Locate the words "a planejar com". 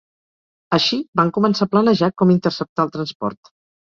1.67-2.31